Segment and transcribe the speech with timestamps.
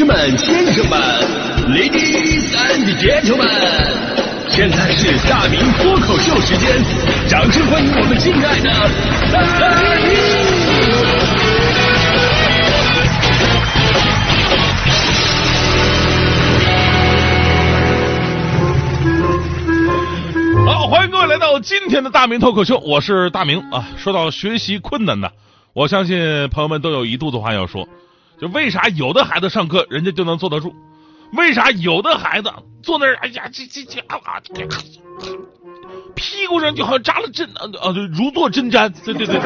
[0.00, 0.98] 士们、先生们
[1.68, 3.46] ，Ladies and Gentlemen，
[4.48, 6.82] 现在是大明脱口秀时间，
[7.28, 8.70] 掌声欢迎我们敬爱的
[9.30, 9.38] 大
[20.64, 20.64] 明！
[20.64, 23.86] 好，欢迎各位来到今天的大明脱口秀，我是大明啊。
[23.98, 25.28] 说到学习困难呢，
[25.74, 27.86] 我相信朋友们都有一肚子话要说。
[28.40, 30.74] 就为啥有的孩子上课人家就能坐得住？
[31.32, 34.40] 为啥有的孩子坐那儿，哎呀，这这这啊啊，
[36.16, 38.92] 屁股上就好像扎了针啊啊，如坐针毡。
[39.04, 39.38] 对对对。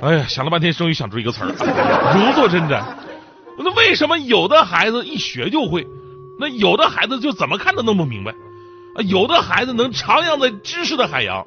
[0.00, 1.48] 哎呀，想了半天，终于想出一个词儿，
[2.14, 2.82] 如坐针毡。
[3.58, 5.86] 那为什么有的孩子一学就会？
[6.40, 8.30] 那有的孩子就怎么看都弄不明白？
[8.94, 11.44] 啊，有的孩子能徜徉在知识的海洋，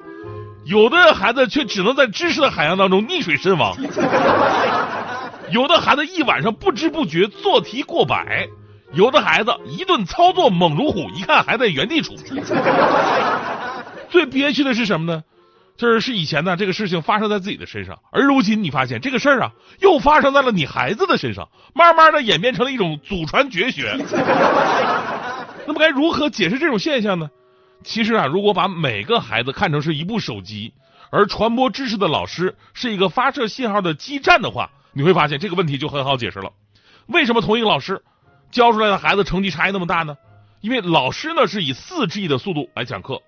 [0.66, 3.76] 有的孩子却只能在知识的海洋当中溺水身亡。
[5.52, 8.48] 有的孩子一晚上不知不觉做题过百，
[8.94, 12.16] 有的孩子一顿操作猛如虎，一看还在原地杵。
[14.10, 15.24] 最憋屈的是什么呢？
[15.78, 23.98] 就是是以前呢，这个事情发生在自己的身上，而如今你发现这个事儿啊，又发生在了你孩子的身上，慢慢的演变成了一种祖传绝学。
[25.66, 27.30] 那么该如何解释这种现象呢？
[27.84, 30.74] 其实啊，如果把每个孩子看成是一部手机，
[31.10, 34.70] 而传播知识的老师是一个发射信号的基站的话。
[34.94, 36.52] 你会发现这个问题就很好解释了，
[37.08, 38.02] 为什么同一个老师
[38.52, 40.18] 教出来的孩子成绩差异那么大呢？
[40.62, 43.22] 因为老师呢是以四 G 的速度来讲课，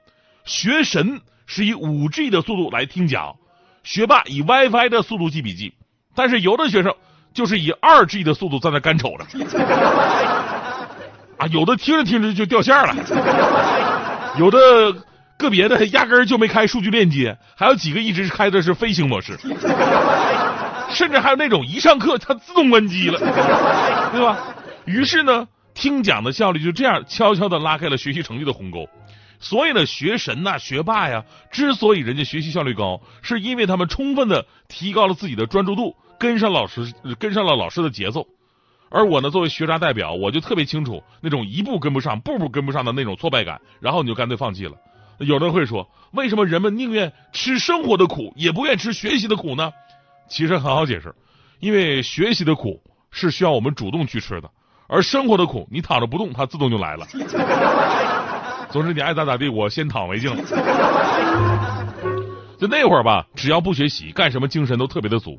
[0.45, 3.35] 学神是以五 G 的速度来听讲，
[3.83, 5.73] 学霸以 WiFi 的速度记笔记，
[6.13, 6.93] 但是有的学生
[7.33, 9.25] 就是以二 G 的速度在那干瞅着，
[11.39, 12.95] 啊，有的听着听着就掉线了，
[14.37, 14.93] 有的
[15.37, 19.39] 个别的压根儿就没开数据链接，还有几个一直开的是飞行模式。
[20.93, 23.19] 甚至还有那种一上课它自动关机了，
[24.13, 24.55] 对吧？
[24.85, 28.87] 于是呢，听讲的效率就这样悄悄的拉开了学习成绩的鸿沟。
[29.39, 38.25] 所以呢，学神呐、学霸呀，之所以人家学习效率高，是因为他们充分的提高了自己的专注度，跟上老师，跟上了老师的节奏。
[38.89, 44.73] 而我呢，作为学渣代表，我就特别清楚那种一步跟不上、步步跟不上的那种挫败感，然后你就干脆放弃了。
[45.17, 49.73] 有人会说，为什么人们宁愿吃生活的苦，也不愿吃学习的苦呢？
[50.33, 51.13] 其实很好解释，
[51.59, 54.49] 因为学习的苦是需要我们主动去吃的，
[54.87, 57.05] 而生活的苦你躺着不动，它自动就来了。
[58.71, 60.35] 总之你爱咋咋地，我先躺为敬。
[62.57, 65.37] 就那会儿吧，只要不学习，干什么精神都特别的足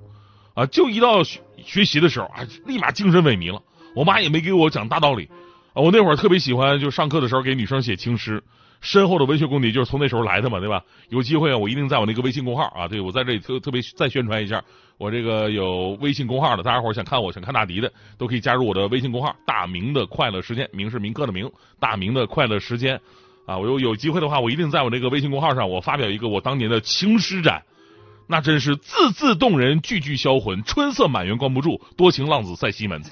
[0.54, 0.64] 啊！
[0.66, 3.60] 就一到学学习的时候啊，立马精神萎靡了。
[3.96, 5.28] 我妈也没给我讲大道理
[5.72, 5.82] 啊。
[5.82, 8.44] 我那会儿特别喜欢，就上课的时候给女生写情诗。
[8.84, 10.84] 深厚的文学功底就是从那时候来的嘛，对吧？
[11.08, 14.62] 有机会啊，我一定在我那个微信公号啊，对我在这里特特别再宣传一下，
[14.98, 21.50] 我这个有微信公号的，大家伙想看我想看大迪的，都可以加入我的微信公号“大明的快乐时间”，明是明哥的明，
[21.80, 23.00] 大明的快乐时间
[23.46, 27.62] 啊，我有有机会的话，我一定在我那个微信公号上，我发表一个我当年的情诗展，
[28.28, 33.00] 那真是字字动人，句句销魂，春色满园关不住，多情浪子在西门。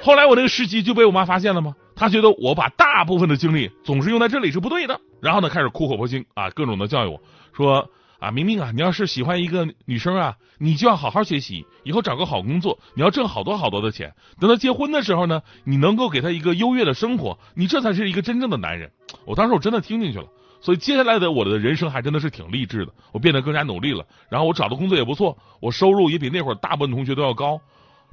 [0.00, 1.74] 后来我那个诗集就被我妈发现了吗？
[1.98, 7.20] 他觉得我把大部分的精力总是用在这里是不对的，然后呢开始苦口婆心啊，各种的教育我
[7.52, 18.90] 说啊，明明啊，你要是喜欢一个女生啊，你就要好好学习，以后找个好工作，你要挣好多好多的钱，等到结婚的时候呢，你能够给她一个优越的生活，你这才是一个真正的男人。
[19.24, 20.26] 我当时我真的听进去了，
[20.60, 27.60] 所以接下来的我的人生还真的是挺励志的，我变得更加努力了，然后我找的工作也不错，我收入也比那会儿大部分同学都要高。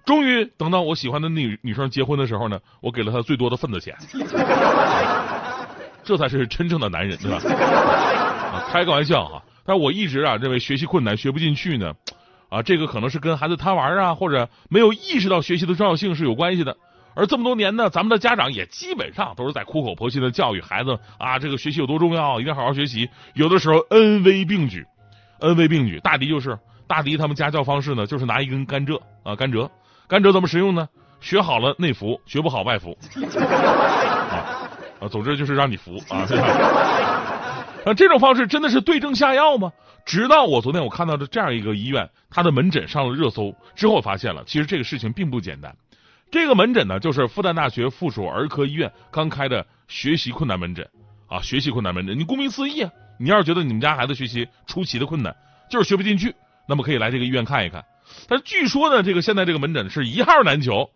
[0.05, 3.95] 终于等到我喜欢的女女生结婚的时候呢，我给了她最多的份子钱，
[6.03, 7.37] 这才是真正的男人，对吧？
[7.37, 9.41] 啊，开个玩笑哈。
[9.65, 11.91] 但我一直啊认为学习困难学不进去呢，
[12.49, 16.77] 啊，这个可能是跟孩子贪玩啊，或者没有意识到学习的重要性是有关系的。
[17.15, 23.09] 而这么多年呢，咱们的家长也基本上都是在苦口婆心的教育孩子啊，这个学习有多重要，一定要好好学习。
[23.33, 24.85] 有的时候恩威并举，
[25.39, 25.99] 恩威并举。
[26.01, 29.67] 大迪就是大迪，他们家教方式呢，就是拿一根甘蔗啊，甘蔗。
[30.07, 30.87] 甘蔗怎么食用呢？
[31.21, 32.95] 学好了内服，学不好外服。
[34.99, 36.27] 啊，总之就是让你服啊。
[37.85, 39.71] 啊，这种方式真的是对症下药吗？
[40.05, 45.75] 直到我昨天我看到的这样一个医院，它的门诊上了热搜之后，发现了其实这个事情并不简单。
[46.29, 50.87] 这个门诊呢，就是复旦大学附属儿科医院刚开的学习困难门诊
[51.27, 52.19] 啊，学习困难门诊。
[52.19, 55.35] 你顾名思义啊，你要是觉得你们家孩子学习出奇的困难，
[55.69, 56.35] 就是学不进去，
[56.67, 57.83] 那么可以来这个医院看一看。
[58.27, 60.89] 但是据说呢，这个现在这个门诊是一号难求，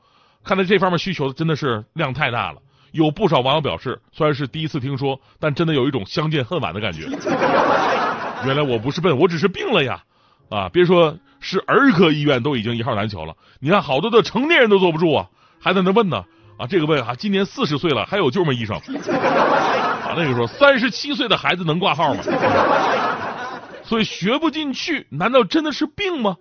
[0.44, 2.60] 看来这方面需求真的是量太大了。
[2.92, 7.02] 有不少网友表示，虽然是第一次听说，但真的有一种相见恨晚的感觉。
[8.46, 10.04] 原来我不是笨，我只是病了呀！
[10.50, 15.28] 啊，别说是儿科医院都已经一号难求了，你看好多的成年人都坐不住啊，
[15.60, 16.24] 还在那问呢
[16.58, 18.52] 啊，这个问啊，今年四十岁了还有救吗？
[18.54, 18.76] 医生
[19.14, 22.24] 啊，那个说三十七岁的孩子能挂号吗？
[23.84, 26.38] 所以学不进去，难道真的是病吗？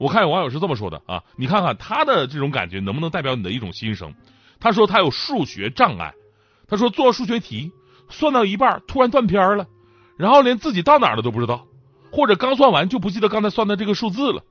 [0.00, 4.14] 我看有网友是这么说的啊，你看看他的这种感觉能不能代表你的一种心声？
[4.58, 6.14] 他说他有数学障碍，
[6.66, 7.70] 他说做数学题
[8.08, 9.66] 算到一半突然断片了，
[10.16, 11.66] 然后连自己到哪儿了都不知道，
[12.10, 14.42] 或者刚算完就不记得刚才算的这个数字了。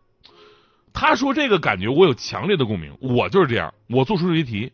[0.94, 4.72] 他说这个感觉我有强烈的共鸣，我就是这样，我做数学题，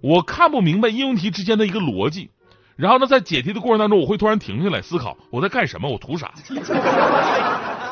[0.00, 2.30] 我看不明白应用题之间的一个逻辑。
[2.74, 5.88] 然后呢，在解题的过程当中，我会突然停下来思考，我在干什么？
[5.88, 6.34] 我图啥？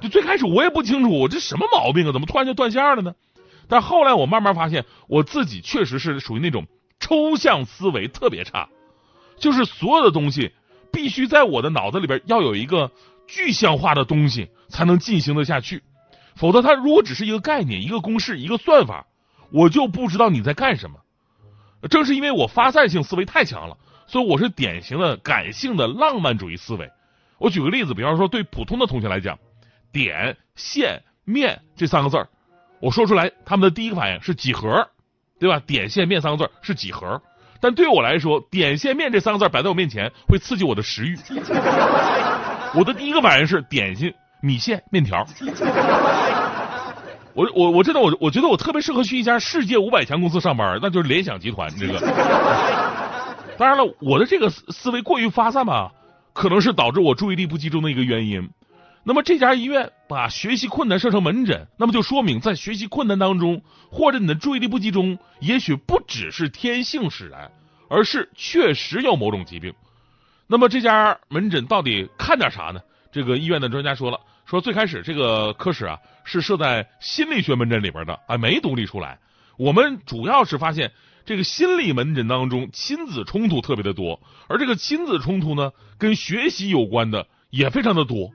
[0.00, 2.12] 就最开始我也不清楚，我这什么毛病啊？
[2.12, 3.14] 怎么突然就断线了呢？
[3.68, 6.66] 但后来我慢慢发现，我自己确实是属于那种
[7.00, 8.68] 抽象思维特别差，
[9.36, 10.52] 就是所有的东西
[10.92, 12.90] 必须在我的脑子里边要有一个
[13.26, 15.82] 具象化的东西才能进行的下去，
[16.34, 19.06] 否则它如果只是一个概念、一个公式、一个算法，
[19.52, 21.00] 我就不知道你在干什么。
[21.90, 23.76] 正是因为我发散性思维太强了。
[24.10, 26.90] 所以我是典型的感性的浪漫主义思维。
[27.36, 29.38] 我举个例子，比方说对普通的同学来讲，
[29.92, 32.28] 点、线、面这三个字儿，
[32.80, 34.88] 我说出来，他们的第一个反应是几何，
[35.38, 35.60] 对吧？
[35.66, 37.20] 点、线、面三个字儿是几何。
[37.60, 41.18] 但对我来说，点、线、面这三个字摆在我面前会刺激我的食欲。
[42.74, 45.26] 我的第一个反应是点心、米线、面条。
[47.34, 51.98] 我我我真的我我觉得我特别适合去一家世界五百强公司上班，那就是联想集团这个。
[53.56, 55.90] 当然了，我的这个思思维过于发散吧，
[56.32, 58.48] 可能是导致我注意力不集中的一个原因。
[59.08, 67.50] 那么这家医院把学习困难设成门诊，那么就说明在学习困难当中，或者你的注意力不集中，也许不只是天性使然，
[67.88, 69.72] 而是确实有某种疾病。
[70.46, 72.82] 那么这家门诊到底看点啥呢？
[73.10, 79.18] 这个医院的专家说了，说最开始这个科室啊是设在心理学门诊里边的，还没独立出来。
[79.56, 80.92] 我们主要是发现。
[81.24, 84.18] 这个心理门诊当中，亲子冲突特别的多，
[84.48, 88.30] 而这个亲子冲突呢，跟学习有关的也非常的多。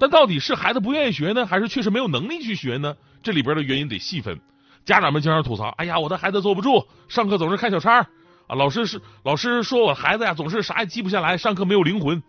[0.00, 2.96] 但到底是孩子不愿意学呢，还是确实没有能力去学呢？
[3.22, 4.40] 这里边的原因得细分。
[4.86, 8.08] 家长们经常吐槽：“哎呀，我的孩子坐不住，上课总是看小抄啊！
[8.48, 12.22] 老师是老师说我孩子呀，总是啥也记不下来，上课没有灵魂。”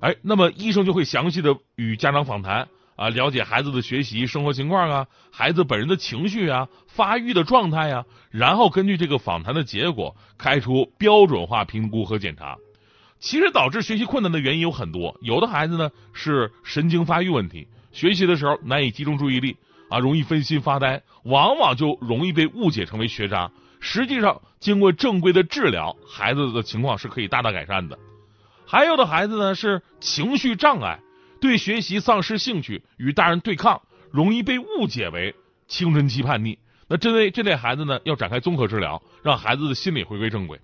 [0.00, 2.66] 哎，那么医生就会详细的与家长访谈。
[2.96, 12.56] 啊，了解孩子的学习生活情况啊，孩子本人的情绪啊，发育的状态呀，然后根据这个访谈的结果，开出标准化评估和检查。
[13.24, 19.56] 其实导致学习困难的原因有很多，有的孩子呢是神经发育问题，学习的时候难以集中注意力
[19.88, 23.50] 啊，容易分心发呆，往往就容易被误解成为学渣。
[23.80, 27.98] 实际上，经过正规的治疗，孩子的情况是可以大大改善的。
[28.66, 31.00] 还有的孩子呢是情绪障碍。
[31.40, 33.80] 对学习丧失兴趣，与大人对抗，
[34.10, 35.34] 容易被误解为
[35.66, 36.58] 青春期叛逆。
[36.88, 40.60] 那针对这类孩子呢，要展开综合治疗，让孩子的心理回归正轨。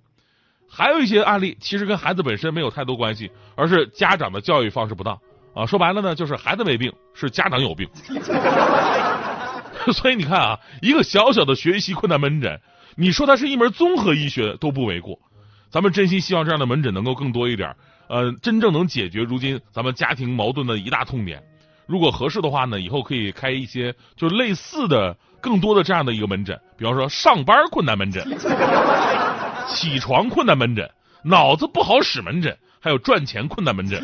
[0.73, 5.19] 还有一些案例，其实跟孩子本身没有太多关系，而是家长的教育方式不当
[5.53, 5.65] 啊。
[5.65, 7.89] 说白了呢，就是孩子没病，是家长有病。
[9.93, 12.57] 所以你看啊，一个小小的学习困难门诊，
[12.95, 15.19] 你说它是一门综合医学都不为过。
[15.69, 17.75] 咱们真心希望这样的门诊能够更多一点。
[18.07, 21.41] 呃，真正能解决如今咱们家庭矛盾的一大痛点。
[21.87, 28.23] 如果合适的话呢，以后可以开一些就类似的、更多的这样的一个门诊，比方说上班困难门诊、
[29.67, 30.89] 起床困难门诊、
[31.23, 34.03] 脑子不好使门诊，还有赚钱困难门诊。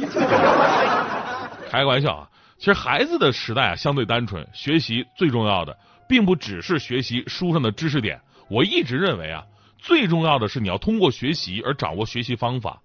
[1.70, 8.20] 开个玩笑啊，其实孩子的时代啊相对单纯，学习最重要的并不只是学习书上的知识点。
[8.50, 9.44] 我一直认为啊，
[9.78, 12.82] 最重要的是你要通过学习而掌握学习方法。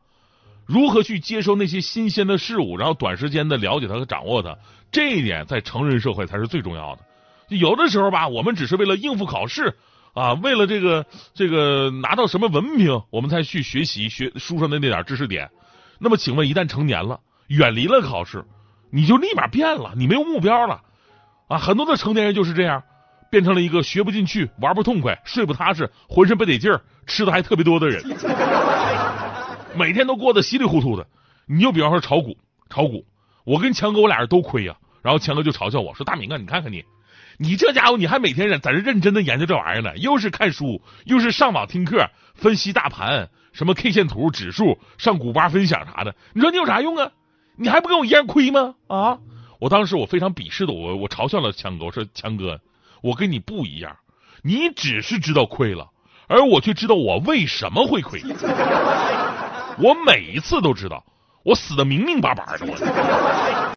[0.66, 4.56] 如何去接收那些新鲜的事物，然后短时间的了解它和掌握它，
[4.90, 7.02] 这一点在成人社会才是最重要的。
[7.48, 9.76] 有的时候吧，我们只是为了应付考试
[10.14, 15.50] 啊，为了这个这个拿到什么文凭，我们才去学习学书上的那点知识点。
[15.98, 18.44] 那么，请问一旦成年了，远离了考试，
[18.90, 20.82] 你就立马变了，你没有目标了
[21.48, 21.58] 啊！
[21.58, 22.82] 很多的成年人就是这样，
[23.30, 28.04] 变成了一个学不进去、玩不痛快、睡不踏实、浑身不得劲儿、吃的还特别多的人。
[29.74, 31.06] 每天都过得稀里糊涂的，
[31.46, 32.36] 你就比方说炒股，
[32.68, 33.06] 炒股，
[33.44, 36.84] 我跟强哥我俩人都亏呀，然后强哥就嘲笑我说：“大明啊，你看看你，
[37.42, 47.10] 你这家伙你还每天在这认真的研究这玩意儿呢，又是看书，又是上网听课，分析大盘，什么 K 线图、指数，上股吧分享啥的，你说你有啥用啊？
[47.56, 48.76] 你还不跟我一样亏吗？
[48.86, 49.18] 啊！
[49.58, 52.60] 我当时我非常鄙视的我我嘲笑了强哥，我说强哥，
[53.02, 53.96] 我跟你不一样，
[54.42, 55.88] 你只是知道亏了，
[56.28, 58.22] 而我却知道我为什么会亏。
[59.82, 61.04] ”我每一次都知道，
[61.44, 62.66] 我死的明明白白的。
[62.68, 63.62] 我。